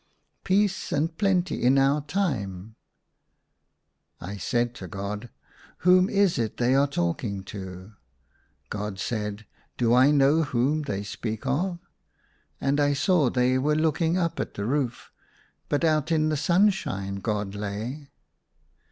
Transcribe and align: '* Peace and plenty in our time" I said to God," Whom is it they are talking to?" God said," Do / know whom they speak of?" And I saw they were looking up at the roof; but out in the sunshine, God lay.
'* 0.25 0.43
Peace 0.51 0.91
and 0.91 1.15
plenty 1.15 1.61
in 1.61 1.77
our 1.77 2.01
time" 2.01 2.75
I 4.19 4.35
said 4.37 4.73
to 4.81 4.87
God," 4.87 5.29
Whom 5.85 6.09
is 6.09 6.39
it 6.39 6.57
they 6.57 6.73
are 6.73 6.87
talking 6.87 7.43
to?" 7.43 7.93
God 8.71 8.97
said," 8.99 9.45
Do 9.77 9.91
/ 10.13 10.13
know 10.13 10.41
whom 10.41 10.81
they 10.81 11.03
speak 11.03 11.45
of?" 11.45 11.77
And 12.59 12.79
I 12.79 12.93
saw 12.93 13.29
they 13.29 13.59
were 13.59 13.75
looking 13.75 14.17
up 14.17 14.39
at 14.39 14.55
the 14.55 14.65
roof; 14.65 15.11
but 15.69 15.83
out 15.83 16.11
in 16.11 16.29
the 16.29 16.35
sunshine, 16.37 17.17
God 17.17 17.53
lay. 17.53 18.09